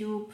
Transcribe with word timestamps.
YouTube. 0.00 0.32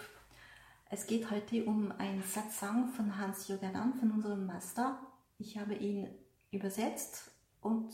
Es 0.88 1.08
geht 1.08 1.28
heute 1.30 1.64
um 1.64 1.90
einen 1.98 2.22
Satsang 2.22 2.88
von 2.88 3.18
Hans 3.18 3.48
Yoganan, 3.48 3.94
von 3.94 4.12
unserem 4.12 4.46
Master. 4.46 5.00
Ich 5.38 5.58
habe 5.58 5.74
ihn 5.74 6.08
übersetzt 6.52 7.32
und 7.60 7.90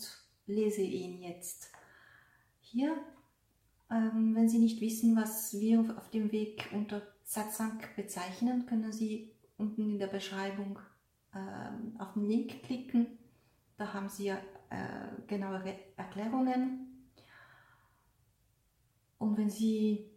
lese 0.47 0.83
ihn 0.83 1.23
jetzt 1.23 1.73
hier. 2.61 2.95
Ähm, 3.91 4.35
wenn 4.35 4.51
Sie 4.51 4.59
nicht 4.59 4.83
wissen, 4.83 5.17
was 5.17 5.59
wir 5.59 5.81
auf 5.97 6.11
dem 6.11 6.31
Weg 6.31 6.69
unter 6.73 7.01
Satsang 7.25 7.83
bezeichnen, 7.97 8.67
können 8.67 8.93
Sie 8.93 9.33
unten 9.57 9.93
in 9.93 9.99
der 9.99 10.09
Beschreibung 10.09 10.79
ähm, 11.35 11.97
auf 11.99 12.13
den 12.13 12.27
Link 12.27 12.63
klicken. 12.65 13.19
Da 13.79 13.95
haben 13.95 14.11
Sie 14.11 14.29
äh, 14.29 14.37
genauere 15.27 15.75
Erklärungen. 15.97 17.09
Und 19.19 19.39
wenn 19.39 19.49
Sie 19.49 20.12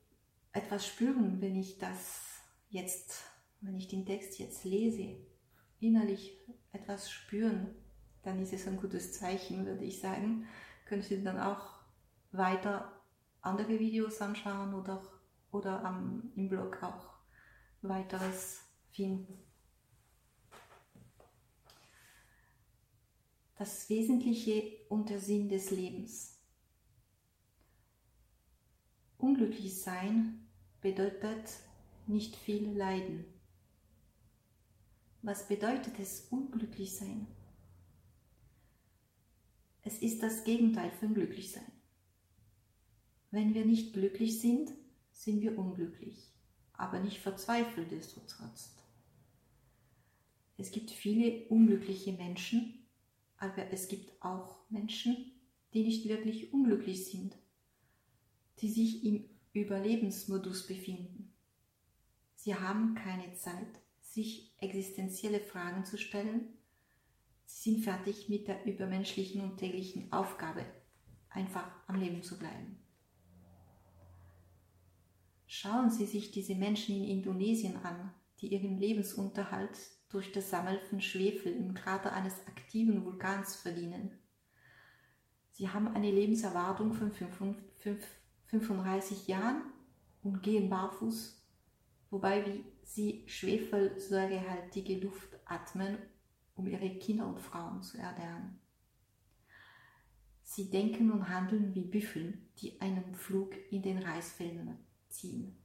etwas 0.56 0.88
spüren, 0.88 1.42
wenn 1.42 1.56
ich 1.58 1.78
das 1.78 2.42
jetzt, 2.70 3.24
wenn 3.60 3.76
ich 3.76 3.90
den 3.90 4.06
Text 4.06 4.40
jetzt 4.40 4.64
lese, 4.64 5.18
innerlich 5.82 6.40
etwas 6.72 7.12
spüren, 7.12 7.76
dann 8.24 8.42
ist 8.42 8.54
es 8.54 8.66
ein 8.66 8.78
gutes 8.78 9.14
Zeichen, 9.14 9.66
würde 9.66 9.84
ich 9.84 10.00
sagen. 10.00 10.48
Können 10.86 11.02
Sie 11.02 11.22
dann 11.24 11.40
auch 11.40 11.80
weiter 12.32 13.02
andere 13.42 13.80
Videos 13.80 14.22
anschauen 14.22 14.74
oder, 14.74 15.04
oder 15.52 15.84
am, 15.84 16.32
im 16.36 16.48
Blog 16.48 16.82
auch 16.82 17.14
weiteres 17.82 18.62
finden. 18.92 19.38
Das 23.58 23.90
Wesentliche 23.90 24.86
und 24.90 25.10
der 25.10 25.20
Sinn 25.20 25.50
des 25.50 25.70
Lebens. 25.72 26.40
Unglücklich 29.18 29.82
sein 29.82 30.45
bedeutet 30.86 31.50
nicht 32.06 32.36
viel 32.36 32.70
Leiden. 32.78 33.26
Was 35.24 35.48
bedeutet 35.48 35.98
es, 35.98 36.28
unglücklich 36.30 36.96
sein? 36.96 37.26
Es 39.82 39.98
ist 39.98 40.22
das 40.22 40.44
Gegenteil 40.44 40.92
von 40.92 41.16
glücklich 41.16 41.52
sein. 41.52 41.72
Wenn 43.32 43.56
wir 43.56 43.66
nicht 43.66 43.94
glücklich 43.94 44.40
sind, 44.40 44.74
sind 45.12 45.42
wir 45.42 45.58
unglücklich, 45.58 46.32
aber 46.74 47.00
nicht 47.00 47.18
verzweifelt 47.18 47.92
nichtsdestotrotz. 47.92 48.76
Es 50.60 50.70
gibt 50.70 50.92
viele 50.92 51.48
unglückliche 51.48 52.14
Menschen, 52.14 52.86
aber 53.38 53.72
es 53.72 53.88
gibt 53.88 54.22
auch 54.22 54.60
Menschen, 54.70 55.32
die 55.74 55.82
nicht 55.82 56.08
wirklich 56.08 56.54
unglücklich 56.54 57.08
sind, 57.08 57.36
die 58.60 58.70
sich 58.70 59.04
im 59.04 59.35
Überlebensmodus 59.62 60.68
befinden. 60.68 61.34
Sie 62.36 62.56
haben 62.56 62.96
keine 62.96 63.34
Zeit, 63.34 63.82
sich 64.02 64.54
existenzielle 64.60 65.40
Fragen 65.40 65.86
zu 65.86 65.98
stellen. 65.98 66.54
Sie 67.46 67.72
sind 67.72 67.84
fertig 67.84 68.30
mit 68.30 68.48
der 68.48 68.66
übermenschlichen 68.66 69.42
und 69.42 69.58
täglichen 69.58 70.12
Aufgabe, 70.12 70.66
einfach 71.30 71.72
am 71.88 71.96
Leben 71.96 72.22
zu 72.22 72.38
bleiben. 72.38 72.80
Schauen 75.48 75.90
Sie 75.90 76.06
sich 76.06 76.32
diese 76.32 76.56
Menschen 76.56 76.96
in 76.96 77.04
Indonesien 77.06 77.78
an, 77.78 78.14
die 78.42 78.48
ihren 78.48 78.78
Lebensunterhalt 78.78 79.78
durch 80.10 80.32
das 80.32 80.50
Sammeln 80.50 80.80
von 80.90 81.02
Schwefel 81.02 81.54
im 81.54 81.74
Krater 81.74 82.14
eines 82.14 82.46
aktiven 82.48 83.06
Vulkans 83.06 83.56
verdienen. 83.56 84.20
Sie 85.52 85.70
haben 85.70 85.88
eine 85.88 86.12
Lebenserwartung 86.12 86.94
von 86.94 87.12
35 88.48 89.28
Jahren 89.28 89.62
und 90.24 90.42
gehen 90.44 90.70
barfuß, 90.70 91.42
wobei 92.10 92.64
sie 92.84 93.24
schwefelsäurehaltige 93.28 95.00
Luft 95.00 95.30
atmen, 95.46 95.98
um 96.56 96.68
ihre 96.68 96.90
Kinder 96.98 97.28
und 97.28 97.40
Frauen 97.40 97.82
zu 97.84 97.98
ernähren. 97.98 98.60
Sie 100.44 100.70
denken 100.70 101.12
und 101.12 101.28
handeln 101.28 101.74
wie 101.74 101.86
Büffel, 101.86 102.38
die 102.60 102.80
einen 102.80 103.16
Flug 103.16 103.56
in 103.72 103.82
den 103.82 103.98
Reisfeldern 103.98 104.78
ziehen. 105.10 105.58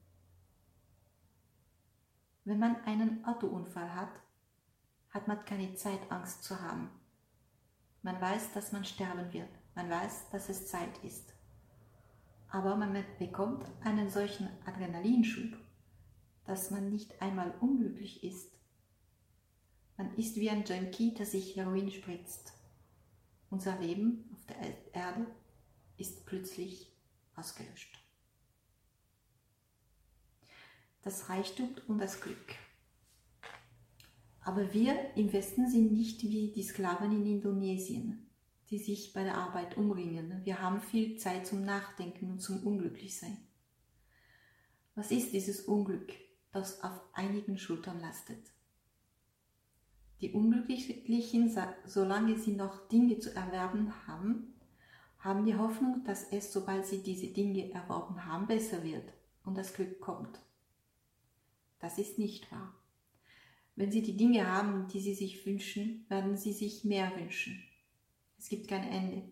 Wenn 2.44 2.58
man 2.58 2.76
einen 2.84 3.24
Autounfall 3.24 3.94
hat, 3.94 4.20
hat 5.10 5.28
man 5.28 5.44
keine 5.44 5.74
Zeit, 5.74 6.10
Angst 6.10 6.42
zu 6.42 6.60
haben. 6.60 6.88
Man 8.02 8.20
weiß, 8.20 8.52
dass 8.54 8.72
man 8.72 8.84
sterben 8.84 9.32
wird. 9.32 9.50
Man 9.74 9.90
weiß, 9.90 10.30
dass 10.30 10.48
es 10.48 10.66
Zeit 10.66 11.04
ist. 11.04 11.34
Aber 12.50 12.76
man 12.76 13.04
bekommt 13.18 13.64
einen 13.82 14.10
solchen 14.10 14.48
Adrenalinschub, 14.66 15.56
dass 16.44 16.70
man 16.70 16.90
nicht 16.90 17.20
einmal 17.22 17.54
unglücklich 17.60 18.24
ist. 18.24 18.50
Man 19.96 20.14
ist 20.16 20.36
wie 20.36 20.50
ein 20.50 20.64
Junkie, 20.64 21.14
der 21.14 21.26
sich 21.26 21.56
Heroin 21.56 21.90
spritzt. 21.90 22.52
Unser 23.50 23.78
Leben 23.78 24.30
auf 24.32 24.46
der 24.46 24.94
Erde 24.94 25.26
ist 25.96 26.26
plötzlich 26.26 26.90
ausgelöscht 27.36 28.00
das 31.02 31.28
Reichtum 31.28 31.74
und 31.88 31.98
das 31.98 32.20
Glück. 32.20 32.54
Aber 34.42 34.72
wir 34.72 35.14
im 35.16 35.32
Westen 35.32 35.68
sind 35.68 35.92
nicht 35.92 36.22
wie 36.22 36.50
die 36.52 36.62
Sklaven 36.62 37.12
in 37.12 37.26
Indonesien, 37.26 38.29
die 38.70 38.78
sich 38.78 39.12
bei 39.12 39.24
der 39.24 39.36
Arbeit 39.36 39.76
umringen. 39.76 40.40
Wir 40.44 40.60
haben 40.60 40.80
viel 40.80 41.16
Zeit 41.18 41.46
zum 41.46 41.64
Nachdenken 41.64 42.30
und 42.30 42.40
zum 42.40 42.64
Unglücklichsein. 42.66 43.36
Was 44.94 45.10
ist 45.10 45.32
dieses 45.32 45.62
Unglück, 45.62 46.12
das 46.52 46.82
auf 46.82 47.00
einigen 47.12 47.58
Schultern 47.58 48.00
lastet? 48.00 48.52
Die 50.20 50.32
Unglücklichen, 50.32 51.56
solange 51.86 52.38
sie 52.38 52.52
noch 52.52 52.88
Dinge 52.88 53.18
zu 53.18 53.34
erwerben 53.34 53.92
haben, 54.06 54.54
haben 55.18 55.44
die 55.44 55.56
Hoffnung, 55.56 56.04
dass 56.04 56.32
es, 56.32 56.52
sobald 56.52 56.86
sie 56.86 57.02
diese 57.02 57.28
Dinge 57.28 57.72
erworben 57.72 58.24
haben, 58.26 58.46
besser 58.46 58.82
wird 58.84 59.12
und 59.44 59.56
das 59.56 59.72
Glück 59.72 60.00
kommt. 60.00 60.38
Das 61.78 61.98
ist 61.98 62.18
nicht 62.18 62.50
wahr. 62.52 62.74
Wenn 63.74 63.90
Sie 63.90 64.02
die 64.02 64.16
Dinge 64.16 64.46
haben, 64.46 64.88
die 64.88 65.00
Sie 65.00 65.14
sich 65.14 65.46
wünschen, 65.46 66.04
werden 66.08 66.36
Sie 66.36 66.52
sich 66.52 66.84
mehr 66.84 67.10
wünschen. 67.16 67.62
Es 68.40 68.48
gibt 68.48 68.68
kein 68.68 68.84
Ende. 68.84 69.22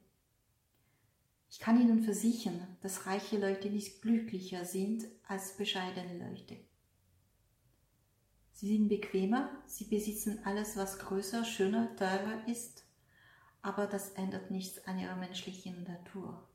Ich 1.50 1.58
kann 1.58 1.80
Ihnen 1.80 2.02
versichern, 2.02 2.76
dass 2.82 3.06
reiche 3.06 3.38
Leute 3.38 3.70
nicht 3.70 4.02
glücklicher 4.02 4.66
sind 4.66 5.06
als 5.26 5.56
bescheidene 5.56 6.28
Leute. 6.28 6.58
Sie 8.52 8.68
sind 8.68 8.88
bequemer, 8.88 9.50
sie 9.64 9.84
besitzen 9.84 10.40
alles, 10.44 10.76
was 10.76 10.98
größer, 10.98 11.46
schöner, 11.46 11.96
teurer 11.96 12.46
ist, 12.48 12.84
aber 13.62 13.86
das 13.86 14.10
ändert 14.10 14.50
nichts 14.50 14.86
an 14.86 14.98
ihrer 14.98 15.16
menschlichen 15.16 15.84
Natur. 15.84 16.46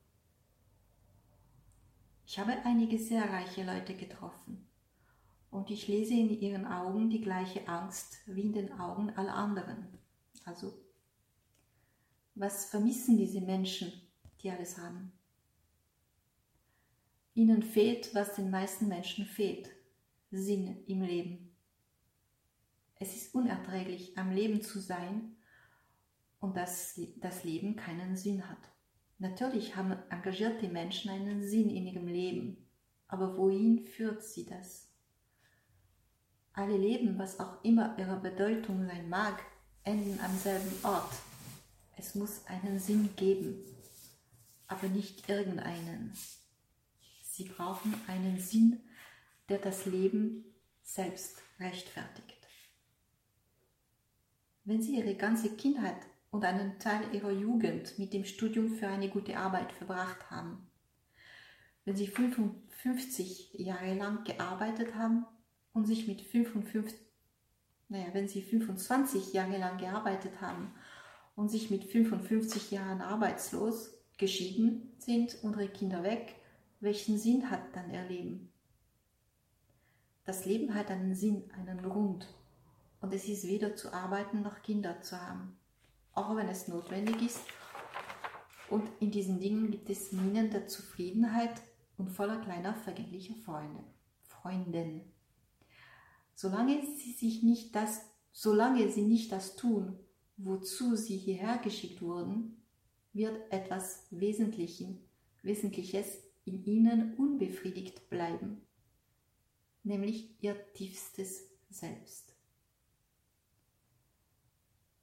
Ich 2.24 2.38
habe 2.38 2.52
einige 2.64 3.00
sehr 3.00 3.28
reiche 3.28 3.64
Leute 3.64 3.96
getroffen 3.96 4.64
und 5.50 5.70
ich 5.70 5.88
lese 5.88 6.14
in 6.14 6.30
ihren 6.30 6.66
Augen 6.66 7.10
die 7.10 7.20
gleiche 7.20 7.66
Angst 7.66 8.18
wie 8.26 8.42
in 8.42 8.52
den 8.52 8.78
Augen 8.78 9.10
aller 9.10 9.34
anderen. 9.34 9.98
Also, 10.44 10.83
was 12.34 12.66
vermissen 12.66 13.16
diese 13.16 13.40
Menschen, 13.40 13.92
die 14.42 14.50
alles 14.50 14.78
haben? 14.78 15.12
Ihnen 17.34 17.62
fehlt, 17.62 18.14
was 18.14 18.34
den 18.34 18.50
meisten 18.50 18.88
Menschen 18.88 19.26
fehlt, 19.26 19.68
Sinn 20.30 20.84
im 20.86 21.02
Leben. 21.02 21.56
Es 22.96 23.16
ist 23.16 23.34
unerträglich, 23.34 24.16
am 24.16 24.30
Leben 24.30 24.62
zu 24.62 24.80
sein 24.80 25.36
und 26.40 26.56
dass 26.56 27.00
das 27.16 27.44
Leben 27.44 27.76
keinen 27.76 28.16
Sinn 28.16 28.48
hat. 28.48 28.70
Natürlich 29.18 29.76
haben 29.76 29.96
engagierte 30.10 30.68
Menschen 30.68 31.10
einen 31.10 31.42
Sinn 31.42 31.70
in 31.70 31.86
ihrem 31.86 32.06
Leben, 32.06 32.68
aber 33.08 33.36
wohin 33.36 33.84
führt 33.86 34.22
sie 34.22 34.46
das? 34.46 34.90
Alle 36.52 36.76
Leben, 36.76 37.18
was 37.18 37.40
auch 37.40 37.64
immer 37.64 37.98
ihre 37.98 38.20
Bedeutung 38.20 38.86
sein 38.86 39.08
mag, 39.08 39.42
enden 39.82 40.20
am 40.20 40.36
selben 40.36 40.72
Ort. 40.84 41.12
Es 41.96 42.14
muss 42.14 42.46
einen 42.46 42.78
Sinn 42.78 43.10
geben, 43.16 43.56
aber 44.66 44.88
nicht 44.88 45.28
irgendeinen. 45.28 46.12
Sie 47.22 47.44
brauchen 47.44 47.94
einen 48.06 48.38
Sinn, 48.38 48.80
der 49.48 49.58
das 49.58 49.86
Leben 49.86 50.44
selbst 50.82 51.42
rechtfertigt. 51.58 52.48
Wenn 54.64 54.82
Sie 54.82 54.96
Ihre 54.96 55.14
ganze 55.14 55.54
Kindheit 55.56 56.06
und 56.30 56.44
einen 56.44 56.78
Teil 56.78 57.14
Ihrer 57.14 57.30
Jugend 57.30 57.98
mit 57.98 58.12
dem 58.12 58.24
Studium 58.24 58.76
für 58.76 58.88
eine 58.88 59.08
gute 59.08 59.36
Arbeit 59.36 59.72
verbracht 59.72 60.30
haben, 60.30 60.66
wenn 61.84 61.96
Sie 61.96 62.06
55 62.06 63.54
Jahre 63.54 63.94
lang 63.94 64.24
gearbeitet 64.24 64.94
haben, 64.94 65.26
und 65.74 65.86
sich 65.86 66.06
mit 66.06 66.22
55, 66.22 66.98
naja, 67.88 68.06
wenn 68.12 68.28
sie 68.28 68.40
25 68.40 69.34
Jahre 69.34 69.58
lang 69.58 69.76
gearbeitet 69.76 70.40
haben 70.40 70.72
und 71.36 71.48
sich 71.50 71.70
mit 71.70 71.84
55 71.84 72.70
Jahren 72.70 73.00
arbeitslos 73.00 73.94
geschieden 74.18 74.92
sind, 74.98 75.36
unsere 75.42 75.68
Kinder 75.68 76.02
weg, 76.02 76.36
welchen 76.80 77.18
Sinn 77.18 77.50
hat 77.50 77.74
dann 77.74 77.92
ihr 77.92 78.04
Leben? 78.04 78.52
Das 80.24 80.46
Leben 80.46 80.74
hat 80.74 80.90
einen 80.90 81.14
Sinn, 81.14 81.44
einen 81.52 81.82
Grund. 81.82 82.26
Und 83.00 83.12
es 83.12 83.28
ist 83.28 83.46
weder 83.46 83.76
zu 83.76 83.92
arbeiten 83.92 84.42
noch 84.42 84.62
Kinder 84.62 85.00
zu 85.02 85.20
haben. 85.20 85.56
Auch 86.12 86.36
wenn 86.36 86.48
es 86.48 86.68
notwendig 86.68 87.20
ist. 87.20 87.40
Und 88.70 88.88
in 89.00 89.10
diesen 89.10 89.40
Dingen 89.40 89.70
gibt 89.70 89.90
es 89.90 90.12
Minen 90.12 90.50
der 90.50 90.66
Zufriedenheit 90.66 91.60
und 91.98 92.10
voller 92.10 92.40
kleiner 92.40 92.74
vergänglicher 92.74 93.34
Freunde, 93.44 93.84
Freundinnen. 94.22 95.02
Solange 96.34 96.80
sie 96.82 97.12
sich 97.12 97.42
nicht 97.42 97.74
das, 97.74 98.02
solange 98.32 98.90
sie 98.90 99.02
nicht 99.02 99.30
das 99.32 99.56
tun, 99.56 99.98
wozu 100.36 100.96
sie 100.96 101.16
hierher 101.16 101.58
geschickt 101.58 102.02
wurden, 102.02 102.62
wird 103.12 103.52
etwas 103.52 104.06
Wesentliches 104.10 104.98
in 106.44 106.64
ihnen 106.64 107.14
unbefriedigt 107.14 108.10
bleiben, 108.10 108.60
nämlich 109.82 110.34
ihr 110.42 110.56
tiefstes 110.72 111.50
Selbst. 111.70 112.34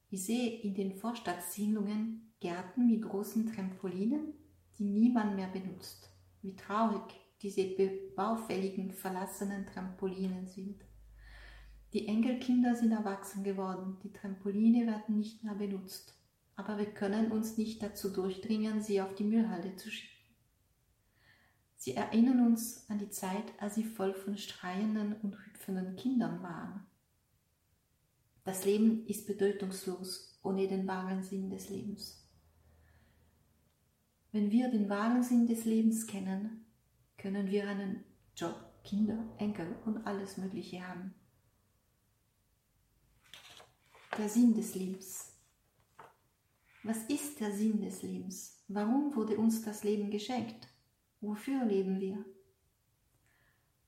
Ich 0.10 0.26
sehe 0.26 0.60
in 0.62 0.76
den 0.76 0.94
Vorstadtsiedlungen 0.94 2.34
Gärten 2.42 2.88
mit 2.88 3.02
großen 3.02 3.54
Trampolinen, 3.54 4.34
die 4.78 4.84
niemand 4.84 5.36
mehr 5.36 5.48
benutzt. 5.48 6.10
Wie 6.42 6.56
traurig 6.56 7.04
diese 7.42 7.64
baufälligen, 8.16 8.92
verlassenen 8.92 9.66
Trampolinen 9.66 10.48
sind. 10.48 10.84
Die 11.94 12.08
Enkelkinder 12.08 12.74
sind 12.76 12.94
erwachsen 12.94 13.44
geworden, 13.44 13.98
die 14.02 14.14
Trampoline 14.14 14.88
werden 14.88 15.18
nicht 15.18 15.44
mehr 15.44 15.56
benutzt, 15.56 16.18
aber 16.56 16.78
wir 16.78 16.86
können 16.86 17.32
uns 17.34 17.58
nicht 17.58 17.84
dazu 17.84 18.10
durchdringen, 18.10 18.82
sie 18.82 19.02
auf 19.02 19.14
die 19.14 19.26
Müllhalde 19.26 19.76
zu 19.76 19.92
schicken. 19.92 20.08
Sie 21.76 21.96
erinnern 21.96 22.46
uns 22.46 22.90
an 22.90 23.00
die 23.00 23.10
Zeit, 23.10 23.44
als 23.58 23.76
sie 23.76 23.84
voll 23.84 24.14
von 24.14 24.38
schreienden 24.38 25.16
und 25.22 25.36
hüpfenden 25.46 25.98
Kindern 25.98 26.42
waren. 26.42 26.86
Das 28.46 28.64
Leben 28.64 29.06
ist 29.08 29.28
bedeutungslos 29.28 30.40
ohne 30.44 30.68
den 30.68 30.88
wahren 30.88 31.24
Sinn 31.24 31.50
des 31.50 31.70
Lebens. 31.70 32.26
Wenn 34.32 34.50
wir 34.50 34.70
den 34.70 34.88
wahren 34.88 35.24
Sinn 35.24 35.46
des 35.46 35.66
Lebens 35.66 36.08
kennen, 36.08 36.66
können 37.18 37.52
wir 37.52 37.68
einen 37.68 38.06
Job, 38.36 38.56
Kinder, 38.84 39.26
Enkel 39.38 39.76
und 39.86 40.08
alles 40.08 40.38
Mögliche 40.38 40.88
haben 40.88 41.14
der 44.18 44.28
Sinn 44.28 44.54
des 44.54 44.76
Lebens. 44.76 45.32
Was 46.84 47.04
ist 47.06 47.40
der 47.40 47.54
Sinn 47.54 47.80
des 47.82 48.02
Lebens? 48.02 48.62
Warum 48.68 49.16
wurde 49.16 49.38
uns 49.38 49.64
das 49.64 49.84
Leben 49.84 50.12
geschenkt? 50.12 50.68
Wofür 51.22 51.64
leben 51.64 52.02
wir? 52.02 52.26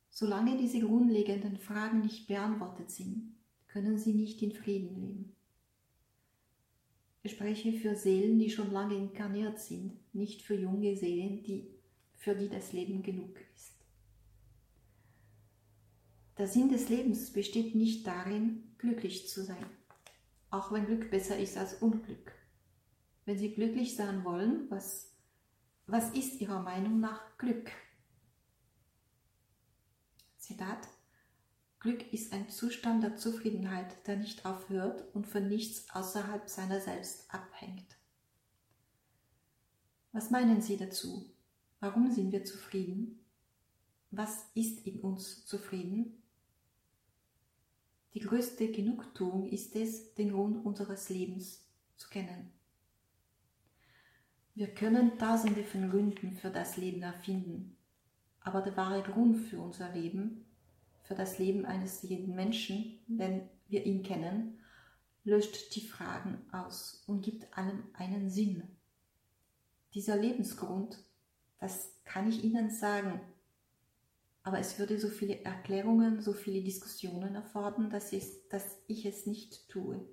Solange 0.09 0.57
diese 0.57 0.79
grundlegenden 0.79 1.57
Fragen 1.57 2.01
nicht 2.01 2.27
beantwortet 2.27 2.89
sind, 2.89 3.35
können 3.67 3.97
sie 3.97 4.13
nicht 4.13 4.41
in 4.41 4.53
Frieden 4.53 4.95
leben. 5.01 5.35
Ich 7.23 7.33
spreche 7.33 7.73
für 7.73 7.95
Seelen, 7.95 8.39
die 8.39 8.49
schon 8.49 8.71
lange 8.71 8.95
inkarniert 8.95 9.59
sind, 9.59 9.93
nicht 10.13 10.41
für 10.41 10.55
junge 10.55 10.95
Seelen, 10.95 11.43
die, 11.43 11.67
für 12.13 12.35
die 12.35 12.49
das 12.49 12.71
Leben 12.71 13.01
genug 13.01 13.35
ist. 13.55 13.73
Der 16.37 16.47
Sinn 16.47 16.69
des 16.69 16.89
Lebens 16.89 17.31
besteht 17.31 17.75
nicht 17.75 18.05
darin, 18.07 18.63
glücklich 18.77 19.27
zu 19.27 19.43
sein 19.43 19.65
auch 20.53 20.71
wenn 20.71 20.85
Glück 20.85 21.09
besser 21.09 21.37
ist 21.37 21.57
als 21.57 21.73
Unglück. 21.81 22.31
Wenn 23.25 23.37
Sie 23.39 23.53
glücklich 23.53 23.95
sein 23.95 24.23
wollen, 24.23 24.69
was, 24.69 25.11
was 25.87 26.11
ist 26.11 26.39
Ihrer 26.39 26.61
Meinung 26.61 26.99
nach 26.99 27.37
Glück? 27.37 27.71
Zitat. 30.37 30.87
Glück 31.79 32.13
ist 32.13 32.33
ein 32.33 32.49
Zustand 32.49 33.03
der 33.03 33.15
Zufriedenheit, 33.15 34.07
der 34.07 34.17
nicht 34.17 34.45
aufhört 34.45 35.03
und 35.15 35.25
von 35.25 35.47
nichts 35.47 35.89
außerhalb 35.89 36.47
seiner 36.47 36.79
selbst 36.79 37.33
abhängt. 37.33 37.97
Was 40.11 40.29
meinen 40.29 40.61
Sie 40.61 40.77
dazu? 40.77 41.33
Warum 41.79 42.11
sind 42.11 42.31
wir 42.31 42.45
zufrieden? 42.45 43.25
Was 44.11 44.45
ist 44.53 44.85
in 44.85 44.99
uns 44.99 45.45
zufrieden? 45.45 46.22
Die 48.13 48.19
größte 48.19 48.71
Genugtuung 48.71 49.49
ist 49.49 49.75
es, 49.75 50.13
den 50.13 50.31
Grund 50.31 50.63
unseres 50.65 51.09
Lebens 51.09 51.67
zu 51.95 52.09
kennen. 52.09 52.51
Wir 54.53 54.67
können 54.67 55.17
tausende 55.17 55.63
von 55.63 55.89
Gründen 55.89 56.35
für 56.35 56.51
das 56.51 56.77
Leben 56.77 57.01
erfinden, 57.01 57.75
aber 58.41 58.61
der 58.61 58.77
wahre 58.77 59.01
Grund 59.01 59.37
für 59.37 59.59
unser 59.59 59.91
Leben, 59.91 60.45
für 61.01 61.15
das 61.15 61.39
Leben 61.39 61.65
eines 61.65 62.03
jeden 62.03 62.35
Menschen, 62.35 62.99
wenn 63.07 63.49
wir 63.67 63.83
ihn 63.83 64.03
kennen, 64.03 64.59
löscht 65.23 65.75
die 65.75 65.87
Fragen 65.87 66.41
aus 66.51 67.03
und 67.07 67.23
gibt 67.23 67.57
allem 67.57 67.83
einen 67.93 68.29
Sinn. 68.29 68.63
Dieser 69.95 70.17
Lebensgrund, 70.17 70.99
das 71.59 71.91
kann 72.03 72.29
ich 72.29 72.43
Ihnen 72.43 72.69
sagen, 72.69 73.21
aber 74.43 74.59
es 74.59 74.77
würde 74.77 74.99
so 74.99 75.07
viele 75.07 75.41
Erklärungen, 75.43 76.21
so 76.21 76.33
viele 76.33 76.61
Diskussionen 76.61 77.35
erfordern, 77.35 77.89
dass 77.89 78.11
ich, 78.11 78.25
dass 78.49 78.77
ich 78.87 79.05
es 79.05 79.25
nicht 79.25 79.69
tue. 79.69 80.05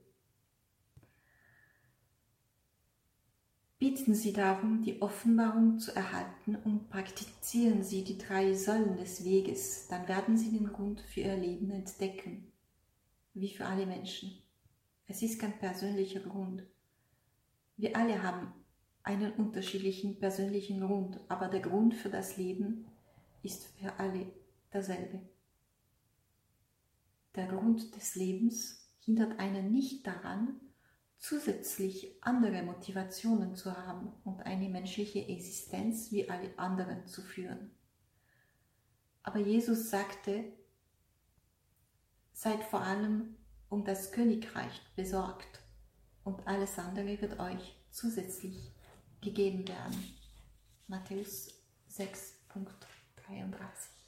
Bitten 3.81 4.15
Sie 4.15 4.33
darum, 4.33 4.83
die 4.83 5.01
Offenbarung 5.03 5.79
zu 5.79 5.97
erhalten 5.97 6.55
und 6.55 6.91
praktizieren 6.91 7.83
Sie 7.83 8.05
die 8.05 8.19
drei 8.19 8.55
Säulen 8.55 8.99
des 8.99 9.25
Weges, 9.25 9.89
dann 9.89 10.07
werden 10.07 10.37
Sie 10.37 10.51
den 10.51 10.67
Grund 10.67 11.01
für 11.01 11.21
Ihr 11.21 11.37
Leben 11.37 11.71
entdecken, 11.71 12.53
wie 13.33 13.49
für 13.49 13.65
alle 13.65 13.87
Menschen. 13.87 14.39
Es 15.07 15.23
ist 15.23 15.41
kein 15.41 15.59
persönlicher 15.59 16.21
Grund. 16.21 16.63
Wir 17.77 17.97
alle 17.97 18.23
haben 18.23 18.53
einen 19.03 19.33
unterschiedlichen 19.33 20.19
persönlichen 20.19 20.83
Grund, 20.83 21.19
aber 21.29 21.49
der 21.49 21.61
Grund 21.61 21.95
für 21.95 22.11
das 22.11 22.37
Leben 22.37 22.90
ist 23.43 23.67
für 23.79 23.99
alle 23.99 24.33
derselbe. 24.73 25.21
Der 27.35 27.47
Grund 27.47 27.95
des 27.95 28.15
Lebens 28.17 28.91
hindert 29.01 29.39
einen 29.39 29.71
nicht 29.71 30.07
daran, 30.07 30.61
zusätzlich 31.19 32.17
andere 32.23 32.63
Motivationen 32.63 33.55
zu 33.55 33.77
haben 33.77 34.13
und 34.25 34.41
eine 34.41 34.69
menschliche 34.69 35.21
Existenz 35.27 36.11
wie 36.13 36.29
alle 36.29 36.59
anderen 36.59 37.07
zu 37.07 37.23
führen. 37.23 37.71
Aber 39.23 39.39
Jesus 39.39 39.91
sagte, 39.91 40.53
seid 42.33 42.65
vor 42.65 42.81
allem 42.81 43.37
um 43.69 43.85
das 43.85 44.13
Königreich 44.13 44.81
besorgt 44.97 45.61
und 46.25 46.47
alles 46.47 46.79
andere 46.79 47.21
wird 47.21 47.39
euch 47.39 47.77
zusätzlich 47.91 48.73
gegeben 49.21 49.69
werden. 49.69 50.15
Matthäus 50.87 51.49
Um 53.31 53.45
abraço. 53.45 54.00